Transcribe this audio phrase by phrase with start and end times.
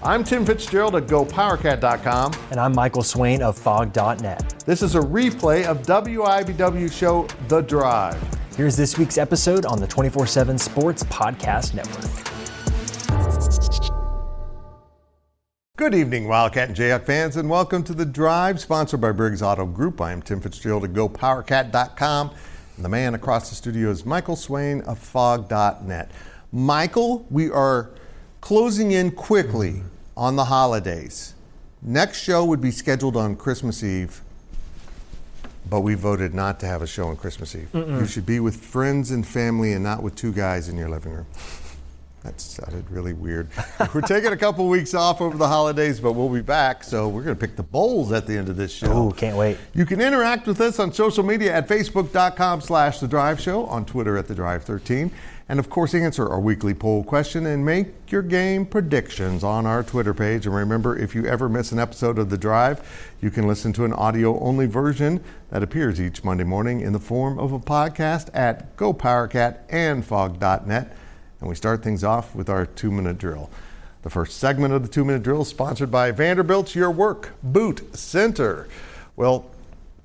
[0.00, 2.32] I'm Tim Fitzgerald at GoPowerCat.com.
[2.52, 4.62] And I'm Michael Swain of Phog.net.
[4.64, 8.22] This is a replay of WIBW show The Drive.
[8.56, 12.04] Here's this week's episode on the 24 7 Sports Podcast Network.
[15.76, 19.66] Good evening, Wildcat and Jayhawk fans, and welcome to The Drive, sponsored by Briggs Auto
[19.66, 20.00] Group.
[20.00, 22.30] I am Tim Fitzgerald at GoPowerCat.com,
[22.76, 26.12] and the man across the studio is Michael Swain of Phog.net.
[26.52, 27.90] Michael, we are
[28.40, 29.82] closing in quickly
[30.16, 31.34] on the holidays.
[31.80, 34.20] Next show would be scheduled on Christmas Eve,
[35.68, 37.68] but we voted not to have a show on Christmas Eve.
[37.72, 38.00] Mm-mm.
[38.00, 41.12] You should be with friends and family and not with two guys in your living
[41.12, 41.26] room.
[42.24, 43.48] That sounded really weird.
[43.94, 46.82] we're taking a couple weeks off over the holidays, but we'll be back.
[46.82, 49.08] So we're going to pick the bowls at the end of this show.
[49.08, 49.56] Ooh, can't wait.
[49.72, 53.84] You can interact with us on social media at facebook.com slash The Drive Show, on
[53.86, 55.12] Twitter at The Drive 13,
[55.48, 59.82] and of course answer our weekly poll question and make your game predictions on our
[59.82, 60.44] Twitter page.
[60.44, 63.84] And remember, if you ever miss an episode of The Drive, you can listen to
[63.84, 68.76] an audio-only version that appears each Monday morning in the form of a podcast at
[68.76, 70.04] GoPowerCat and.
[71.40, 73.48] And we start things off with our two minute drill.
[74.02, 77.96] The first segment of the two minute drill is sponsored by Vanderbilt's Your Work Boot
[77.96, 78.68] Center.
[79.16, 79.50] Well,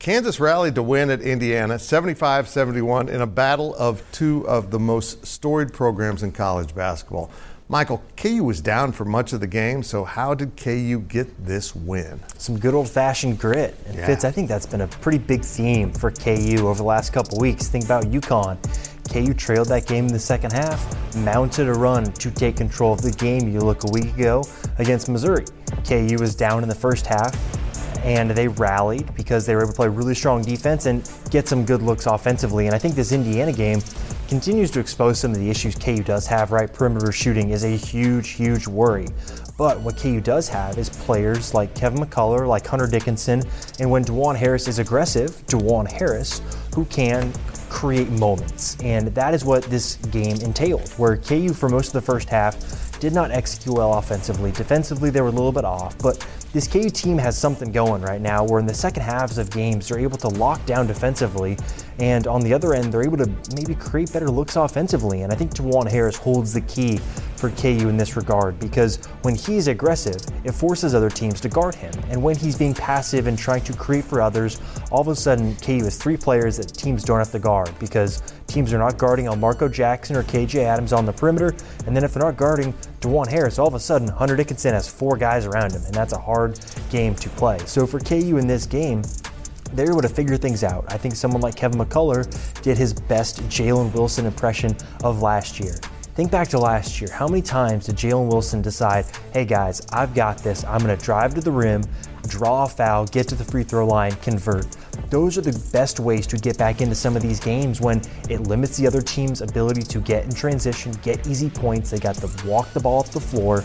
[0.03, 4.77] Kansas rallied to win at Indiana 75 71 in a battle of two of the
[4.77, 7.31] most storied programs in college basketball.
[7.69, 11.73] Michael, KU was down for much of the game, so how did KU get this
[11.73, 12.19] win?
[12.37, 13.79] Some good old fashioned grit.
[13.85, 14.07] And Yeah.
[14.07, 17.39] Fitz, I think that's been a pretty big theme for KU over the last couple
[17.39, 17.69] weeks.
[17.69, 18.57] Think about UConn.
[19.09, 23.01] KU trailed that game in the second half, mounted a run to take control of
[23.01, 23.47] the game.
[23.47, 24.43] You look a week ago
[24.79, 25.45] against Missouri.
[25.88, 27.33] KU was down in the first half,
[28.03, 31.65] and they rallied because they were able to play really strong defense and get some
[31.65, 32.67] good looks offensively.
[32.67, 33.81] And I think this Indiana game
[34.27, 36.71] continues to expose some of the issues KU does have, right?
[36.71, 39.07] Perimeter shooting is a huge, huge worry.
[39.57, 43.43] But what KU does have is players like Kevin McCullar, like Hunter Dickinson,
[43.79, 46.41] and when Dajuan Harris is aggressive, Dajuan Harris,
[46.73, 47.31] who can
[47.69, 48.78] create moments.
[48.81, 52.99] And that is what this game entailed, where KU for most of the first half
[52.99, 54.51] did not execute well offensively.
[54.51, 58.22] Defensively, they were a little bit off, but this KU team has something going right
[58.22, 61.58] now where in the second halves of games they're able to lock down defensively
[62.00, 65.36] and on the other end they're able to maybe create better looks offensively and I
[65.36, 67.00] think Dajuan Harris holds the key
[67.36, 71.74] for KU in this regard because when he's aggressive it forces other teams to guard
[71.74, 75.16] him and when he's being passive and trying to create for others all of a
[75.16, 78.97] sudden KU has three players that teams don't have to guard because teams are not
[79.00, 81.56] guarding Elmarko Jackson or KJ Adams on the perimeter
[81.88, 84.88] and then if they're not guarding Dajuan Harris all of a sudden Hunter Dickinson has
[84.88, 86.42] four guys around him and that's a hard
[86.89, 87.59] game to play.
[87.65, 89.03] So for KU in this game,
[89.73, 90.85] they're able to figure things out.
[90.89, 92.23] I think someone like Kevin McCullar
[92.61, 95.75] did his best Jalen Wilson impression of last year.
[96.15, 97.09] Think back to last year.
[97.11, 100.63] How many times did Jalen Wilson decide, hey guys, I've got this.
[100.63, 101.81] I'm going to drive to the rim,
[102.27, 104.67] draw a foul, get to the free throw line, convert?
[105.09, 107.99] Those are the best ways to get back into some of these games when
[108.29, 111.89] it limits the other team's ability to get in transition, get easy points.
[111.89, 113.63] They got to walk the ball up the floor.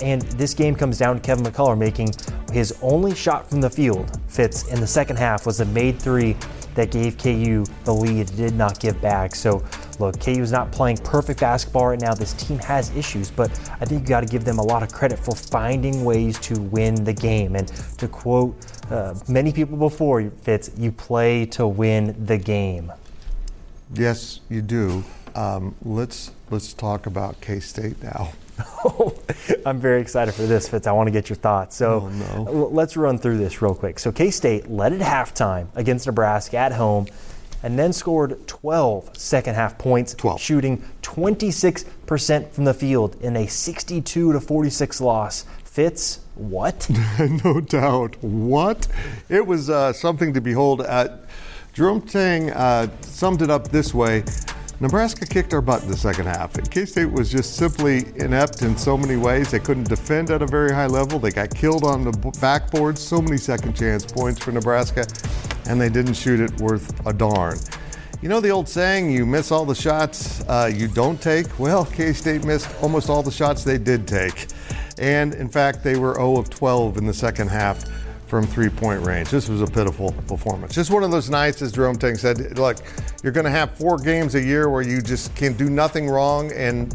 [0.00, 2.12] And this game comes down to Kevin McCullar making
[2.52, 6.36] his only shot from the field, Fitz, in the second half was a made three
[6.74, 9.34] that gave KU the lead, did not give back.
[9.34, 9.64] So,
[9.98, 12.14] look, KU is not playing perfect basketball right now.
[12.14, 13.50] This team has issues, but
[13.80, 16.60] I think you got to give them a lot of credit for finding ways to
[16.60, 17.56] win the game.
[17.56, 17.68] And
[17.98, 18.56] to quote
[18.90, 22.92] uh, many people before, Fitz, you play to win the game.
[23.92, 25.04] Yes, you do.
[25.34, 28.32] Um, let's let's talk about K State now.
[29.66, 30.86] I'm very excited for this, Fitz.
[30.86, 31.76] I want to get your thoughts.
[31.76, 32.68] So Oh, no.
[32.72, 33.98] let's run through this real quick.
[33.98, 37.06] So K State led at halftime against Nebraska at home
[37.62, 40.40] and then scored 12 second half points, 12.
[40.40, 45.44] shooting 26% from the field in a 62 to 46 loss.
[45.64, 46.88] Fitz, what?
[47.44, 48.22] no doubt.
[48.22, 48.86] What?
[49.28, 50.82] It was uh, something to behold.
[50.82, 51.08] Uh,
[51.72, 54.22] Jerome Tang uh, summed it up this way
[54.80, 56.52] Nebraska kicked our butt in the second half.
[56.70, 59.52] K State was just simply inept in so many ways.
[59.52, 61.18] They couldn't defend at a very high level.
[61.20, 62.98] They got killed on the backboard.
[62.98, 65.06] So many second chance points for Nebraska,
[65.68, 67.58] and they didn't shoot it worth a darn.
[68.20, 71.58] You know the old saying, you miss all the shots uh, you don't take?
[71.58, 74.48] Well, K State missed almost all the shots they did take.
[74.98, 77.84] And in fact, they were 0 of 12 in the second half
[78.26, 79.30] from three point range.
[79.30, 80.74] This was a pitiful performance.
[80.74, 82.78] Just one of those nights, as Jerome Tang said, look,
[83.22, 86.50] you're going to have four games a year where you just can do nothing wrong
[86.52, 86.94] and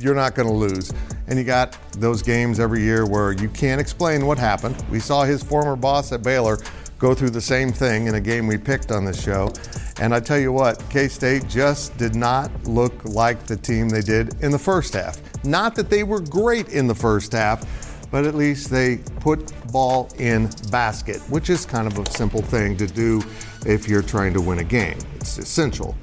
[0.00, 0.92] you're not going to lose.
[1.26, 4.82] And you got those games every year where you can't explain what happened.
[4.90, 6.58] We saw his former boss at Baylor
[6.98, 9.52] go through the same thing in a game we picked on this show.
[10.00, 14.00] And I tell you what, K State just did not look like the team they
[14.00, 15.20] did in the first half.
[15.44, 17.64] Not that they were great in the first half,
[18.10, 22.76] but at least they put ball in basket, which is kind of a simple thing
[22.76, 23.22] to do
[23.66, 24.98] if you're trying to win a game.
[25.16, 25.96] It's essential.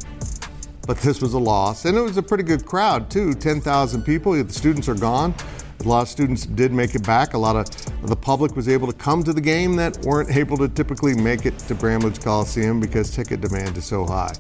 [0.86, 4.34] But this was a loss, and it was a pretty good crowd too 10,000 people.
[4.34, 5.34] The students are gone.
[5.84, 7.34] A lot of students did make it back.
[7.34, 10.58] A lot of the public was able to come to the game that weren't able
[10.58, 14.34] to typically make it to Bramlage Coliseum because ticket demand is so high.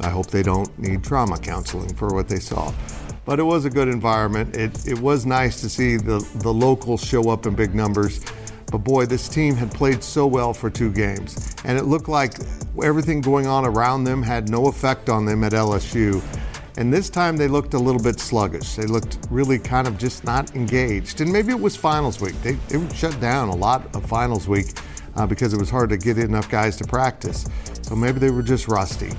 [0.00, 2.72] I hope they don't need trauma counseling for what they saw.
[3.26, 4.56] But it was a good environment.
[4.56, 8.20] It, it was nice to see the, the locals show up in big numbers.
[8.70, 11.54] But boy, this team had played so well for two games.
[11.64, 12.34] And it looked like
[12.82, 16.22] everything going on around them had no effect on them at LSU.
[16.78, 18.76] And this time they looked a little bit sluggish.
[18.76, 21.20] They looked really kind of just not engaged.
[21.20, 22.40] And maybe it was finals week.
[22.42, 24.66] They, they shut down a lot of finals week
[25.16, 27.46] uh, because it was hard to get enough guys to practice.
[27.82, 29.10] So maybe they were just rusty.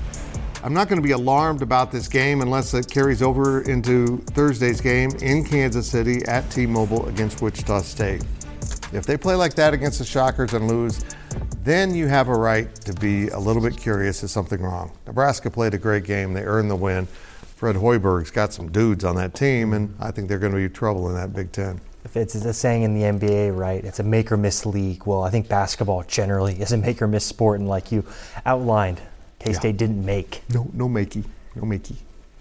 [0.68, 4.82] I'm not going to be alarmed about this game unless it carries over into Thursday's
[4.82, 8.22] game in Kansas City at T Mobile against Wichita State.
[8.92, 11.02] If they play like that against the Shockers and lose,
[11.64, 14.92] then you have a right to be a little bit curious is something wrong.
[15.06, 17.06] Nebraska played a great game, they earned the win.
[17.06, 20.68] Fred Hoiberg's got some dudes on that team, and I think they're going to be
[20.68, 21.80] trouble in that Big Ten.
[22.04, 23.82] If it's a saying in the NBA, right?
[23.82, 25.06] It's a make or miss league.
[25.06, 28.04] Well, I think basketball generally is a make or miss sport, and like you
[28.44, 29.00] outlined,
[29.38, 29.78] K State yeah.
[29.78, 30.42] didn't make.
[30.52, 31.24] No, no makey,
[31.54, 31.96] no makey.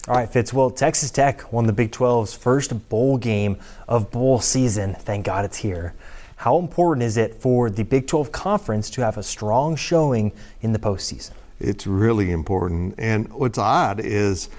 [0.08, 0.54] All right, Fitz.
[0.54, 3.58] Well, Texas Tech won the Big 12's first bowl game
[3.90, 4.96] of bowl season.
[4.96, 5.94] Thank God it's here.
[6.38, 10.72] How important is it for the Big 12 conference to have a strong showing in
[10.72, 11.32] the postseason?
[11.60, 12.96] It's really important.
[12.98, 14.50] And what's odd is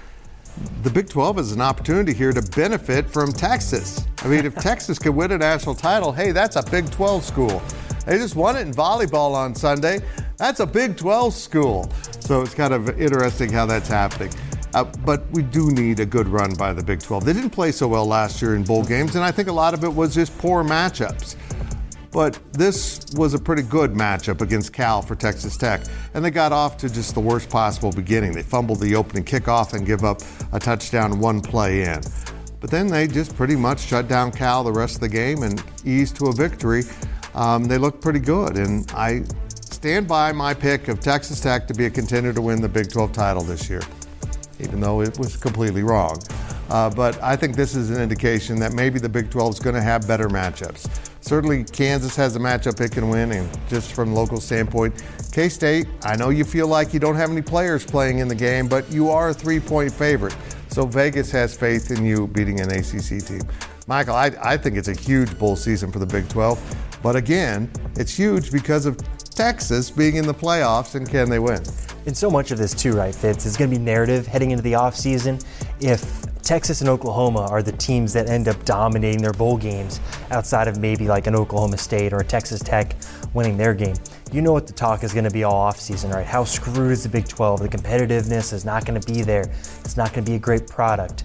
[0.83, 4.05] the Big 12 is an opportunity here to benefit from Texas.
[4.19, 7.61] I mean, if Texas could win a national title, hey, that's a Big 12 school.
[8.05, 10.01] They just won it in volleyball on Sunday.
[10.39, 11.91] That's a Big 12 school.
[12.21, 14.31] So it's kind of interesting how that's happening.
[14.73, 17.25] Uh, but we do need a good run by the Big 12.
[17.25, 19.73] They didn't play so well last year in bowl games, and I think a lot
[19.73, 21.35] of it was just poor matchups.
[22.11, 25.81] But this was a pretty good matchup against Cal for Texas Tech,
[26.13, 28.31] and they got off to just the worst possible beginning.
[28.31, 30.21] They fumbled the opening kickoff and give up
[30.53, 32.01] a touchdown one play in.
[32.61, 35.61] But then they just pretty much shut down Cal the rest of the game and
[35.83, 36.83] eased to a victory.
[37.35, 39.23] Um, they looked pretty good, and I
[39.79, 42.91] stand by my pick of Texas Tech to be a contender to win the Big
[42.91, 43.81] 12 title this year,
[44.59, 46.19] even though it was completely wrong.
[46.69, 49.75] Uh, but I think this is an indication that maybe the Big 12 is going
[49.75, 50.89] to have better matchups.
[51.21, 55.87] Certainly, Kansas has a matchup it can win, and just from local standpoint, K State,
[56.03, 58.91] I know you feel like you don't have any players playing in the game, but
[58.91, 60.35] you are a three point favorite.
[60.67, 63.43] So Vegas has faith in you beating an ACC team.
[63.87, 66.75] Michael, I, I think it's a huge bowl season for the Big 12.
[67.01, 68.97] But again, it's huge because of
[69.39, 71.63] Texas being in the playoffs, and can they win?
[72.05, 74.61] And so much of this, too, right, Fitz, is going to be narrative heading into
[74.61, 75.41] the offseason.
[75.79, 80.01] If Texas and Oklahoma are the teams that end up dominating their bowl games
[80.31, 82.97] outside of maybe like an Oklahoma State or a Texas Tech
[83.33, 83.95] winning their game.
[84.29, 86.25] You know what the talk is going to be all offseason, right?
[86.25, 87.61] How screwed is the Big 12?
[87.61, 89.43] The competitiveness is not going to be there.
[89.85, 91.21] It's not going to be a great product.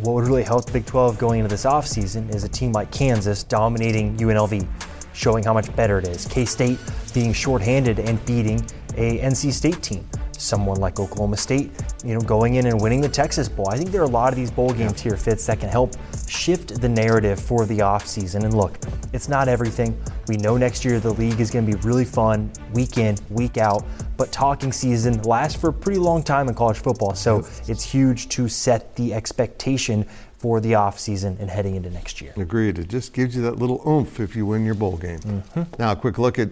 [0.00, 2.90] What would really help the Big 12 going into this offseason is a team like
[2.90, 4.66] Kansas dominating UNLV,
[5.12, 6.26] showing how much better it is.
[6.26, 6.78] K State
[7.14, 8.60] being shorthanded and beating
[8.96, 10.06] a NC State team
[10.42, 11.70] someone like Oklahoma State,
[12.04, 13.68] you know, going in and winning the Texas Bowl.
[13.70, 15.94] I think there are a lot of these bowl games here, Fitz, that can help
[16.28, 18.44] shift the narrative for the offseason.
[18.44, 18.78] And look,
[19.12, 19.98] it's not everything.
[20.28, 23.56] We know next year the league is going to be really fun, week in, week
[23.56, 23.84] out.
[24.16, 27.14] But talking season lasts for a pretty long time in college football.
[27.14, 30.06] So it's huge to set the expectation
[30.42, 32.32] for the offseason and heading into next year.
[32.36, 32.76] Agreed.
[32.76, 35.20] It just gives you that little oomph if you win your bowl game.
[35.20, 35.62] Mm-hmm.
[35.78, 36.50] Now, a quick look at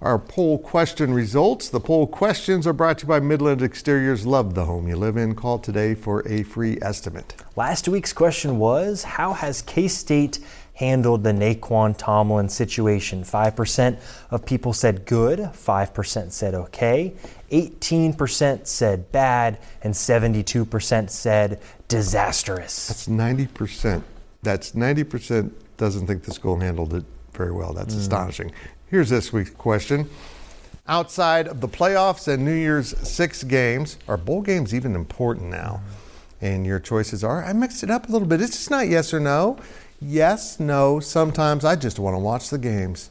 [0.00, 1.68] our poll question results.
[1.68, 4.24] The poll questions are brought to you by Midland Exteriors.
[4.24, 5.34] Love the home you live in.
[5.34, 7.34] Call today for a free estimate.
[7.56, 10.38] Last week's question was How has K State
[10.74, 13.24] handled the Nae'Qwan Tomlin situation?
[13.24, 13.98] 5%
[14.30, 17.14] of people said good, 5% said okay,
[17.50, 22.88] 18% said bad, and 72% said disastrous.
[22.88, 24.02] That's 90%.
[24.42, 27.72] That's 90% doesn't think the school handled it very well.
[27.72, 27.98] That's mm.
[27.98, 28.52] astonishing.
[28.88, 30.08] Here's this week's question.
[30.86, 35.80] Outside of the playoffs and New Year's six games, are bowl games even important now?
[36.40, 38.40] And your choices are I mixed it up a little bit.
[38.40, 39.58] It's just not yes or no.
[40.04, 40.98] Yes, no.
[40.98, 43.10] Sometimes I just want to watch the games.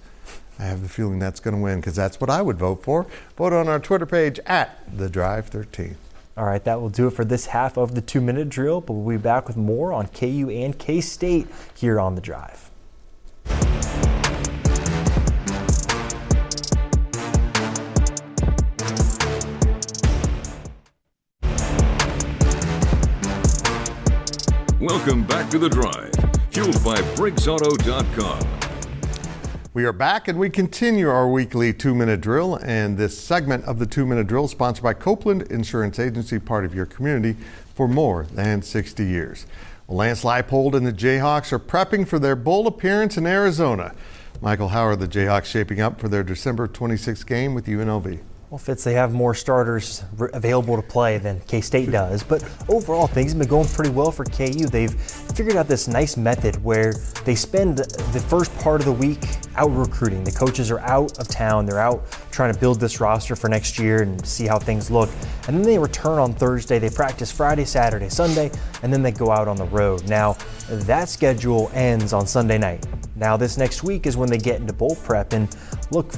[0.60, 3.08] I have the feeling that's going to win because that's what I would vote for.
[3.38, 5.96] Vote on our Twitter page at the Drive 13.
[6.36, 8.94] All right, that will do it for this half of the two minute drill, but
[8.94, 12.70] we'll be back with more on KU and K State here on the Drive.
[24.82, 26.21] Welcome back to The Drive.
[26.52, 28.46] Fueled by BriggsAuto.com.
[29.74, 32.56] We are back and we continue our weekly two minute drill.
[32.56, 36.76] And this segment of the two minute drill sponsored by Copeland Insurance Agency, part of
[36.76, 37.38] your community
[37.74, 39.46] for more than 60 years.
[39.88, 43.96] Well, Lance Leipold and the Jayhawks are prepping for their bowl appearance in Arizona.
[44.42, 48.20] Michael, how are the Jayhawks shaping up for their December 26th game with UNLV?
[48.52, 50.04] Well, Fitz, they have more starters
[50.34, 52.22] available to play than K State does.
[52.22, 54.68] But overall, things have been going pretty well for KU.
[54.68, 56.92] They've figured out this nice method where
[57.24, 59.24] they spend the first part of the week
[59.56, 60.26] out recruiting.
[60.26, 63.80] The coaches are out of town, they're out trying to build this roster for next
[63.80, 65.10] year and see how things look.
[65.48, 66.78] And then they return on Thursday.
[66.78, 68.52] They practice Friday, Saturday, Sunday,
[68.84, 70.10] and then they go out on the road.
[70.10, 70.36] Now,
[70.68, 72.86] that schedule ends on Sunday night.
[73.16, 75.34] Now, this next week is when they get into bowl prep.
[75.34, 75.56] And
[75.92, 76.12] look,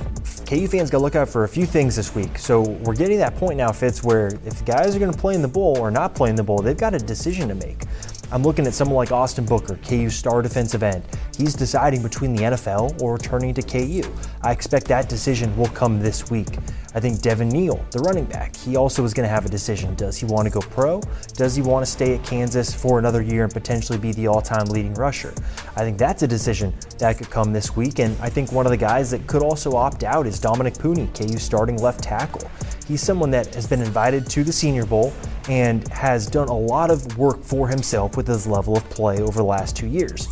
[0.53, 2.37] KU fans got to look out for a few things this week.
[2.37, 5.33] So we're getting that point now, Fitz, where if the guys are going to play
[5.33, 7.85] in the bowl or not play in the bowl, they've got a decision to make.
[8.33, 11.03] I'm looking at someone like Austin Booker, KU's star defensive end.
[11.37, 14.01] He's deciding between the NFL or returning to KU.
[14.41, 16.57] I expect that decision will come this week.
[16.95, 19.93] I think Devin Neal, the running back, he also is going to have a decision.
[19.93, 20.99] Does he want to go pro?
[21.33, 24.41] Does he want to stay at Kansas for another year and potentially be the all
[24.41, 25.31] time leading rusher?
[25.75, 27.99] I think that's a decision that could come this week.
[27.99, 31.07] And I think one of the guys that could also opt out is Dominic Puni,
[31.13, 32.49] KU starting left tackle.
[32.87, 35.13] He's someone that has been invited to the Senior Bowl
[35.49, 39.37] and has done a lot of work for himself with his level of play over
[39.37, 40.27] the last two years.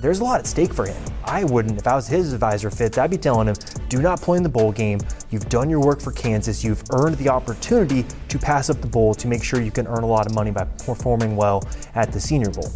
[0.00, 1.02] There's a lot at stake for him.
[1.24, 3.56] I wouldn't, if I was his advisor, Fitz, I'd be telling him,
[3.88, 5.00] do not play in the bowl game.
[5.30, 6.62] You've done your work for Kansas.
[6.62, 10.02] You've earned the opportunity to pass up the bowl to make sure you can earn
[10.02, 12.68] a lot of money by performing well at the Senior Bowl.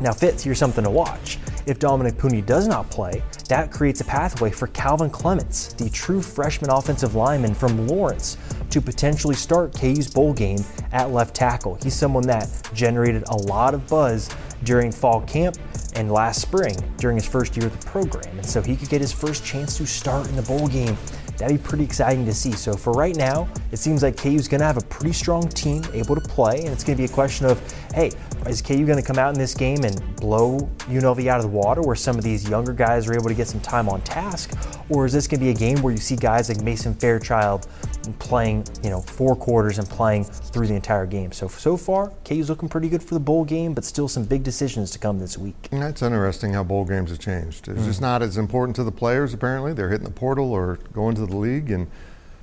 [0.00, 1.38] Now, Fitz, here's something to watch.
[1.64, 6.20] If Dominic Puni does not play, that creates a pathway for Calvin Clements, the true
[6.20, 8.36] freshman offensive lineman from Lawrence,
[8.70, 10.58] to potentially start KU's bowl game
[10.92, 11.78] at left tackle.
[11.82, 14.28] He's someone that generated a lot of buzz
[14.64, 15.56] during fall camp
[15.94, 18.38] and last spring during his first year of the program.
[18.38, 20.96] And so he could get his first chance to start in the bowl game.
[21.36, 22.52] That'd be pretty exciting to see.
[22.52, 25.82] So for right now, it seems like KU's going to have a pretty strong team
[25.92, 27.60] able to play, and it's going to be a question of,
[27.94, 28.10] hey,
[28.46, 30.58] is KU going to come out in this game and blow
[30.88, 33.46] UNLV out of the water where some of these younger guys are able to get
[33.46, 34.56] some time on task?
[34.88, 37.68] Or is this going to be a game where you see guys like Mason Fairchild
[38.18, 41.32] playing, you know, four quarters and playing through the entire game?
[41.32, 44.42] So, so far, KU's looking pretty good for the bowl game, but still some big
[44.42, 45.68] decisions to come this week.
[45.70, 47.68] That's interesting how bowl games have changed.
[47.68, 47.84] It's mm.
[47.84, 49.72] just not as important to the players, apparently.
[49.72, 51.88] They're hitting the portal or going to the league, and,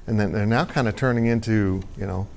[0.07, 2.27] and then they're now kind of turning into, you know,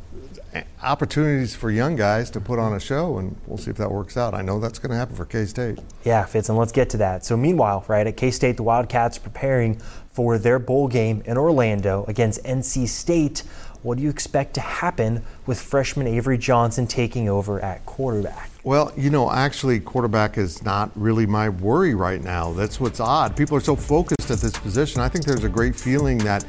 [0.82, 4.16] opportunities for young guys to put on a show, and we'll see if that works
[4.16, 4.34] out.
[4.34, 5.78] I know that's going to happen for K State.
[6.04, 7.24] Yeah, Fitz, and let's get to that.
[7.24, 9.80] So, meanwhile, right at K State, the Wildcats preparing
[10.10, 13.44] for their bowl game in Orlando against NC State.
[13.82, 18.48] What do you expect to happen with freshman Avery Johnson taking over at quarterback?
[18.62, 22.52] Well, you know, actually, quarterback is not really my worry right now.
[22.52, 23.36] That's what's odd.
[23.36, 25.00] People are so focused at this position.
[25.00, 26.44] I think there's a great feeling that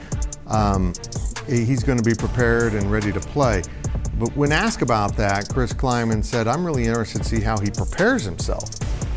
[0.45, 0.93] um,
[1.47, 3.63] he's going to be prepared and ready to play.
[4.19, 7.71] But when asked about that, Chris Klieman said, I'm really interested to see how he
[7.71, 8.69] prepares himself.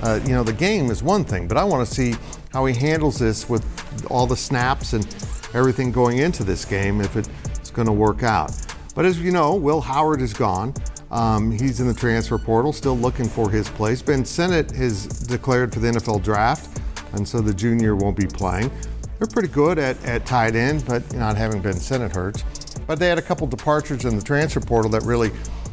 [0.03, 2.15] Uh, you know, the game is one thing, but I want to see
[2.51, 3.67] how he handles this with
[4.11, 5.05] all the snaps and
[5.53, 7.29] everything going into this game if it's
[7.77, 8.51] going to work out.
[8.95, 10.75] But as you know, Will Howard is gone.
[11.11, 14.03] Um, he's in the transfer portal, still looking for his place.
[14.03, 16.81] Ben Sinnott has declared for the NFL draft,
[17.13, 18.71] and so the junior won't be playing.
[19.19, 22.43] They're pretty good at, at tight end, but not having Ben Sinnott hurts.
[22.87, 25.31] But they had a couple departures in the transfer portal that really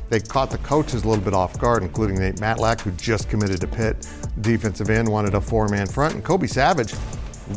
[0.10, 3.62] they caught the coaches a little bit off guard, including Nate Matlack, who just committed
[3.62, 4.08] to Pitt.
[4.42, 6.94] Defensive end wanted a four-man front, and Kobe Savage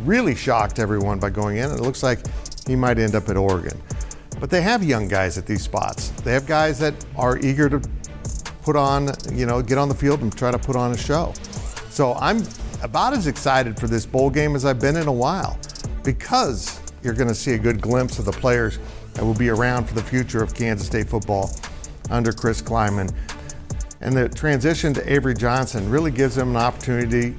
[0.03, 1.71] really shocked everyone by going in.
[1.71, 2.21] And it looks like
[2.67, 3.81] he might end up at Oregon.
[4.39, 6.11] But they have young guys at these spots.
[6.23, 7.81] They have guys that are eager to
[8.63, 11.33] put on, you know, get on the field and try to put on a show.
[11.89, 12.43] So I'm
[12.83, 15.59] about as excited for this bowl game as I've been in a while
[16.05, 18.79] because you're going to see a good glimpse of the players
[19.15, 21.51] that will be around for the future of Kansas State football
[22.11, 23.15] under Chris Klieman.
[24.01, 27.35] And the transition to Avery Johnson really gives them an opportunity.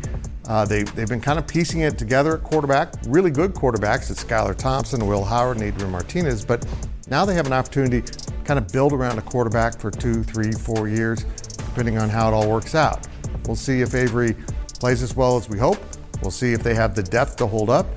[0.48, 4.10] Uh, they, they've been kind of piecing it together at quarterback, really good quarterbacks.
[4.10, 6.44] It's Skylar Thompson, Will Howard, and Adrian Martinez.
[6.44, 6.66] But
[7.10, 10.52] now they have an opportunity to kind of build around a quarterback for two, three,
[10.52, 11.24] four years,
[11.58, 13.08] depending on how it all works out.
[13.46, 14.36] We'll see if Avery
[14.80, 15.80] plays as well as we hope.
[16.22, 17.88] We'll see if they have the depth to hold up.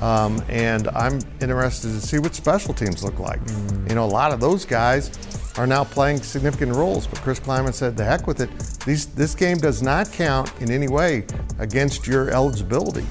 [0.00, 3.40] Um, and I'm interested to see what special teams look like.
[3.40, 3.88] Mm.
[3.88, 5.10] You know, a lot of those guys
[5.56, 8.50] are now playing significant roles, but Chris Klieman said, the heck with it.
[8.84, 11.26] These, this game does not count in any way
[11.58, 13.06] against your eligibility.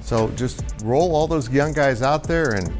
[0.00, 2.72] So just roll all those young guys out there and,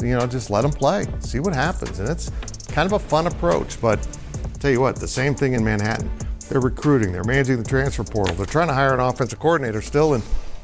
[0.00, 1.98] you know, just let them play, see what happens.
[1.98, 2.30] And it's
[2.68, 3.98] kind of a fun approach, but
[4.42, 6.10] I'll tell you what, the same thing in Manhattan.
[6.48, 7.12] They're recruiting.
[7.12, 8.34] They're managing the transfer portal.
[8.36, 10.14] They're trying to hire an offensive coordinator still.
[10.14, 10.22] And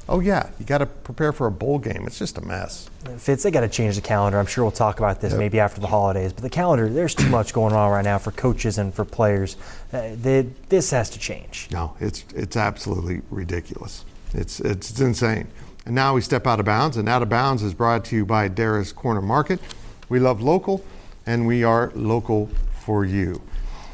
[0.09, 2.05] oh yeah, you got to prepare for a bowl game.
[2.07, 2.91] It's just a mess.
[3.17, 4.39] Fitz, they got to change the calendar.
[4.39, 5.39] I'm sure we'll talk about this yep.
[5.39, 6.33] maybe after the holidays.
[6.33, 9.57] But the calendar, there's too much going on right now for coaches and for players.
[9.93, 11.69] Uh, they, this has to change.
[11.71, 14.05] No, it's it's absolutely ridiculous.
[14.35, 15.49] It's it's insane.
[15.91, 16.97] And now we step out of bounds.
[16.97, 19.59] And out of bounds is brought to you by Dara's Corner Market.
[20.09, 20.85] We love local,
[21.27, 22.47] and we are local
[22.85, 23.43] for you.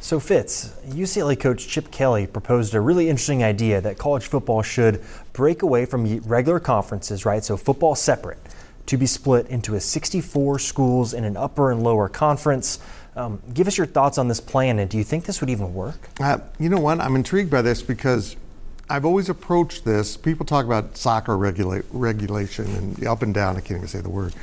[0.02, 5.02] So, Fitz, UCLA coach Chip Kelly proposed a really interesting idea that college football should
[5.32, 7.42] break away from regular conferences, right?
[7.42, 8.40] So, football separate,
[8.84, 12.78] to be split into a 64 schools in an upper and lower conference.
[13.16, 15.72] Um, give us your thoughts on this plan, and do you think this would even
[15.72, 16.10] work?
[16.20, 17.00] Uh, you know what?
[17.00, 18.36] I'm intrigued by this because
[18.88, 20.16] I've always approached this.
[20.16, 23.56] People talk about soccer regula- regulation and up and down.
[23.56, 24.34] I can't even say the word.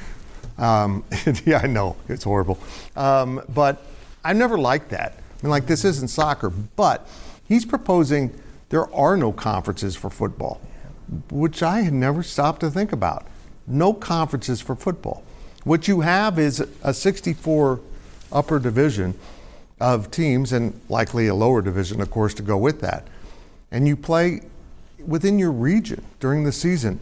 [0.57, 1.03] Um,
[1.45, 2.59] yeah, I know it's horrible,
[2.95, 3.81] um, but
[4.23, 7.05] I never liked that I mean, like, this isn't soccer, but
[7.49, 8.33] he's proposing
[8.69, 10.61] there are no conferences for football,
[11.29, 13.27] which I had never stopped to think about.
[13.67, 15.21] No conferences for football.
[15.65, 17.81] What you have is a 64
[18.31, 19.19] upper division
[19.81, 23.05] of teams, and likely a lower division, of course, to go with that.
[23.73, 24.43] And you play
[25.05, 27.01] within your region during the season.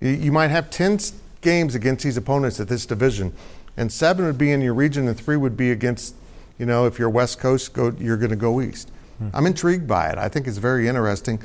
[0.00, 1.00] You might have 10
[1.42, 3.34] games against these opponents at this division,
[3.76, 6.14] and seven would be in your region, and three would be against
[6.58, 8.90] you know, if you're West Coast, go, you're going to go East.
[9.18, 9.28] Hmm.
[9.34, 10.18] I'm intrigued by it.
[10.18, 11.40] I think it's very interesting.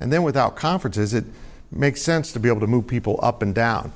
[0.00, 1.24] And then without conferences, it
[1.70, 3.92] makes sense to be able to move people up and down.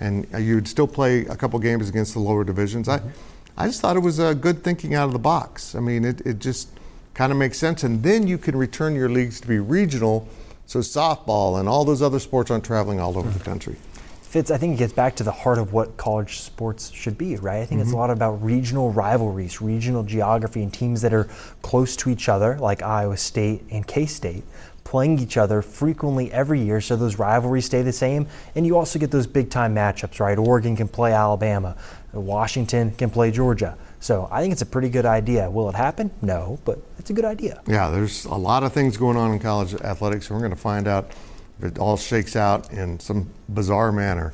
[0.00, 2.88] And you'd still play a couple games against the lower divisions.
[2.88, 3.08] Mm-hmm.
[3.56, 5.74] I, I just thought it was a good thinking out of the box.
[5.74, 6.68] I mean, it, it just
[7.14, 7.82] kind of makes sense.
[7.82, 10.28] And then you can return your leagues to be regional,
[10.66, 13.38] so softball and all those other sports aren't traveling all over mm-hmm.
[13.38, 13.76] the country.
[14.22, 17.36] Fitz, I think it gets back to the heart of what college sports should be,
[17.36, 17.60] right?
[17.60, 17.80] I think mm-hmm.
[17.80, 18.00] it's a mm-hmm.
[18.00, 21.24] lot about regional rivalries, regional geography, and teams that are
[21.60, 24.44] close to each other, like Iowa State and K State,
[24.84, 28.26] playing each other frequently every year so those rivalries stay the same.
[28.54, 30.38] And you also get those big time matchups, right?
[30.38, 31.76] Oregon can play Alabama,
[32.14, 33.76] Washington can play Georgia.
[34.02, 35.48] So I think it's a pretty good idea.
[35.48, 36.10] Will it happen?
[36.22, 37.62] No, but it's a good idea.
[37.68, 40.60] Yeah, there's a lot of things going on in college athletics, and we're going to
[40.60, 41.12] find out
[41.60, 44.32] if it all shakes out in some bizarre manner,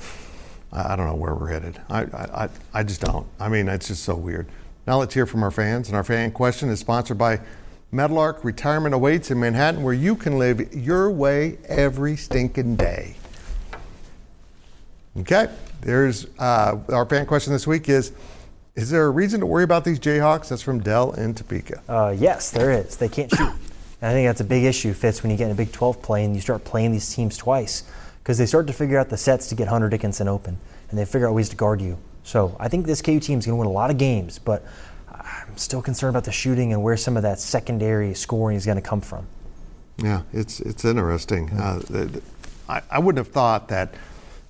[0.72, 1.78] I, don't know where we're headed.
[1.90, 3.26] I, I, I just don't.
[3.38, 4.46] I mean, it's just so weird.
[4.86, 5.88] Now let's hear from our fans.
[5.88, 7.38] And our fan question is sponsored by
[7.92, 13.16] Meadowlark Retirement Awaits in Manhattan, where you can live your way every stinking day.
[15.18, 15.48] Okay,
[15.82, 18.12] there's uh, our fan question this week is
[18.78, 20.50] Is there a reason to worry about these Jayhawks?
[20.50, 21.82] That's from Dell in Topeka.
[21.88, 22.96] Uh, yes, there is.
[22.96, 23.40] They can't shoot.
[24.00, 26.00] And I think that's a big issue, Fitz, when you get in a Big 12
[26.00, 27.82] play and you start playing these teams twice
[28.22, 30.56] because they start to figure out the sets to get Hunter Dickinson open
[30.90, 31.98] and they figure out ways to guard you.
[32.22, 34.64] So I think this KU team is going to win a lot of games, but
[35.10, 38.76] I'm still concerned about the shooting and where some of that secondary scoring is going
[38.76, 39.26] to come from.
[39.96, 41.48] Yeah, it's it's interesting.
[41.48, 42.16] Mm-hmm.
[42.16, 42.20] Uh,
[42.72, 43.92] I, I wouldn't have thought that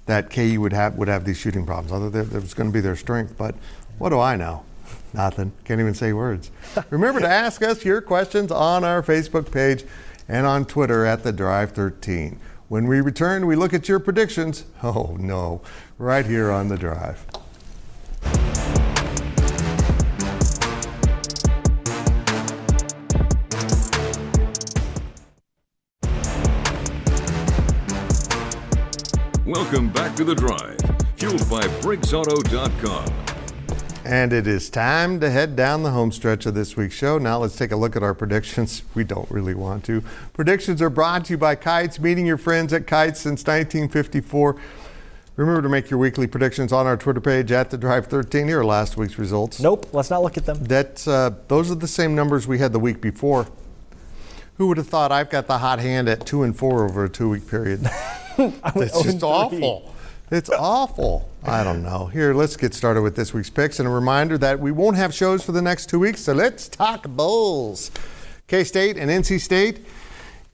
[0.05, 1.93] that KU would have would have these shooting problems.
[1.93, 3.55] Other than that was going to be their strength, but
[3.98, 4.64] what do I know?
[5.12, 5.52] Nothing.
[5.64, 6.50] Can't even say words.
[6.90, 9.84] Remember to ask us your questions on our Facebook page
[10.28, 12.38] and on Twitter at the Drive 13.
[12.68, 14.64] When we return, we look at your predictions.
[14.82, 15.62] Oh no,
[15.98, 17.26] right here on the Drive.
[29.44, 30.78] Welcome back to the Drive,
[31.16, 33.28] fueled by BriggsAuto.com.
[34.09, 37.18] And it is time to head down the home stretch of this week's show.
[37.18, 38.83] Now let's take a look at our predictions.
[38.94, 40.03] We don't really want to.
[40.33, 44.57] Predictions are brought to you by Kites, meeting your friends at Kites since 1954.
[45.37, 48.49] Remember to make your weekly predictions on our Twitter page at the Drive 13.
[48.49, 49.61] Here are last week's results.
[49.61, 50.64] Nope, let's not look at them.
[50.64, 53.47] That's uh, those are the same numbers we had the week before.
[54.57, 57.11] Who would have thought I've got the hot hand at two and four over a
[57.11, 57.81] two week period?
[58.38, 59.94] That's just awful.
[60.31, 61.29] It's awful.
[61.43, 62.07] I don't know.
[62.07, 63.79] Here, let's get started with this week's picks.
[63.79, 66.69] And a reminder that we won't have shows for the next two weeks, so let's
[66.69, 67.91] talk bowls.
[68.47, 69.87] K State and NC State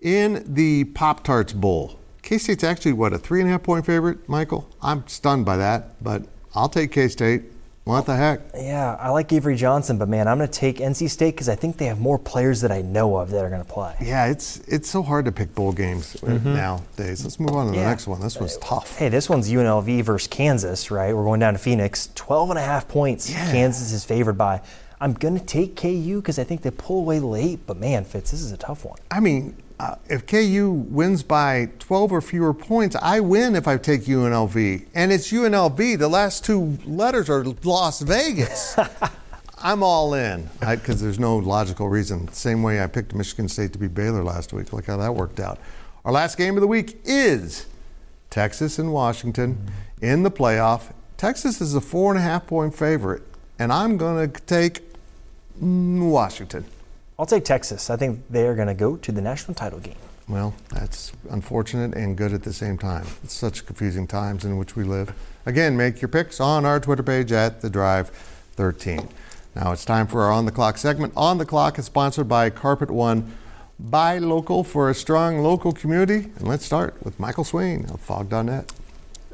[0.01, 1.99] in the Pop Tarts Bowl.
[2.23, 4.69] K State's actually, what, a three and a half point favorite, Michael?
[4.81, 6.23] I'm stunned by that, but
[6.55, 7.43] I'll take K State.
[7.85, 8.41] What the heck?
[8.55, 11.55] Yeah, I like Avery Johnson, but man, I'm going to take NC State because I
[11.55, 13.95] think they have more players that I know of that are going to play.
[14.01, 16.55] Yeah, it's it's so hard to pick bowl games mm-hmm.
[16.55, 17.23] nowadays.
[17.25, 17.91] Let's move on to the yeah.
[17.91, 18.23] next one.
[18.23, 18.97] This one's tough.
[18.97, 21.15] Hey, this one's UNLV versus Kansas, right?
[21.15, 22.09] We're going down to Phoenix.
[22.15, 23.31] 12 and a half points.
[23.31, 23.53] Yeah.
[23.53, 24.63] Kansas is favored by.
[24.99, 28.31] I'm going to take KU because I think they pull away late, but man, Fitz,
[28.31, 28.97] this is a tough one.
[29.11, 33.77] I mean, uh, if KU wins by 12 or fewer points, I win if I
[33.77, 34.87] take UNLV.
[34.95, 35.99] And it's UNLV.
[35.99, 38.79] The last two letters are Las Vegas.
[39.59, 42.33] I'm all in because there's no logical reason.
[42.33, 44.73] Same way I picked Michigan State to beat Baylor last week.
[44.73, 45.59] Look how that worked out.
[46.07, 47.67] Our last game of the week is
[48.31, 50.05] Texas and Washington mm-hmm.
[50.05, 50.95] in the playoff.
[51.19, 53.23] Texas is a four and a half point favorite,
[53.59, 54.81] and I'm going to take
[55.61, 56.65] Washington.
[57.19, 57.91] I'll take Texas.
[57.91, 59.95] I think they are going to go to the national title game.
[60.29, 63.07] Well, that's unfortunate and good at the same time.
[63.23, 65.15] It's such confusing times in which we live.
[65.47, 68.09] Again, make your picks on our Twitter page at The Drive
[68.57, 69.09] 13.
[69.55, 71.13] Now it's time for our On the Clock segment.
[71.17, 73.33] On the Clock is sponsored by Carpet One.
[73.79, 76.31] Buy local for a strong local community.
[76.37, 78.73] And let's start with Michael Swain of Phog.net.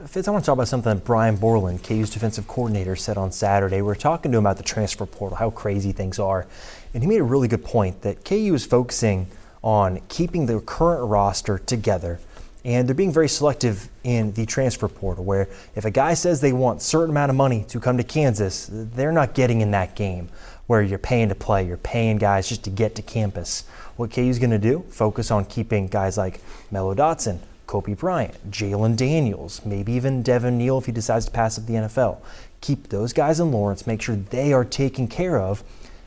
[0.07, 3.31] Fitz, I want to talk about something that Brian Borland, KU's defensive coordinator, said on
[3.33, 3.77] Saturday.
[3.77, 6.47] We were talking to him about the transfer portal, how crazy things are.
[6.95, 9.27] And he made a really good point that KU is focusing
[9.63, 12.19] on keeping the current roster together.
[12.65, 16.53] And they're being very selective in the transfer portal, where if a guy says they
[16.55, 19.97] want a certain amount of money to come to Kansas, they're not getting in that
[19.97, 20.31] game
[20.67, 23.65] where you're paying to play, you're paying guys just to get to campus.
[23.97, 24.85] What KU's going to do?
[24.89, 30.79] Focus on keeping guys like Mello Dotson, Cobee Bryant, Jalen Daniels, maybe even Devin Neal
[30.79, 32.19] if he decides to pass up the NFL.
[32.61, 35.63] Keep those guys in Lawrence, make sure they are taken care of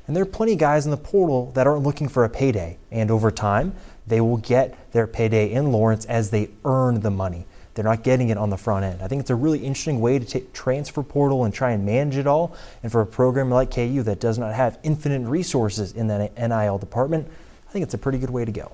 [0.06, 2.78] and there are plenty of guys in the portal that aren't looking for a payday.
[2.92, 7.46] And over time, they will get their payday in Lawrence as they earn the money.
[7.76, 9.02] They're not getting it on the front end.
[9.02, 12.18] I think it's a really interesting way to take transfer portal and try and manage
[12.18, 12.58] it all.
[12.84, 16.78] And for a program like KU that does not have infinite resources in that NIL
[16.78, 17.26] department,
[17.70, 18.74] I think it's a pretty good way to go.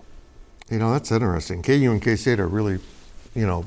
[0.70, 1.64] You know, that's interesting.
[1.64, 2.80] KU and K State are really,
[3.36, 3.66] you know,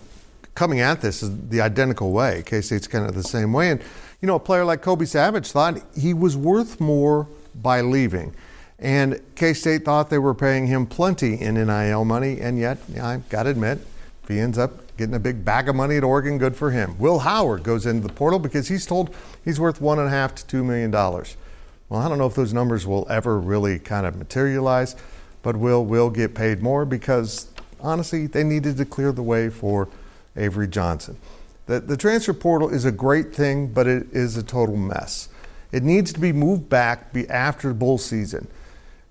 [0.54, 2.42] coming at this the identical way.
[2.46, 3.70] K State's kind of the same way.
[3.70, 3.82] And,
[4.20, 8.34] you know, a player like Kobe Savage thought he was worth more by leaving.
[8.78, 13.28] And K State thought they were paying him plenty in NIL money, and yet, I've
[13.28, 13.78] got to admit,
[14.22, 16.98] if he ends up getting a big bag of money at Oregon, good for him.
[16.98, 20.34] Will Howard goes into the portal because he's told he's worth one and a half
[20.36, 21.36] to two million dollars.
[21.88, 24.96] Well, I don't know if those numbers will ever really kind of materialize,
[25.42, 27.48] but Will will get paid more because
[27.80, 29.88] honestly, they needed to clear the way for
[30.36, 31.18] Avery Johnson.
[31.66, 35.28] The, the transfer portal is a great thing, but it is a total mess.
[35.70, 38.48] It needs to be moved back be after the bowl season.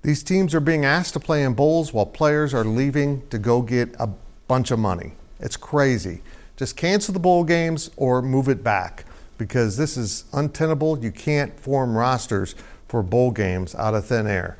[0.04, 3.62] These teams are being asked to play in bowls while players are leaving to go
[3.62, 4.10] get a
[4.48, 5.13] bunch of money.
[5.39, 6.22] It's crazy.
[6.58, 9.06] Just cancel the bowl games or move it back
[9.38, 11.04] because this is untenable.
[11.04, 12.56] You can't form rosters
[12.88, 14.58] for bowl games out of thin air.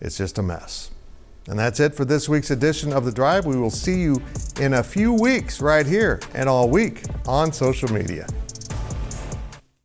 [0.00, 0.90] It's just a mess.
[1.48, 3.46] And that's it for this week's edition of The Drive.
[3.46, 4.22] We will see you
[4.60, 8.26] in a few weeks right here and all week on social media.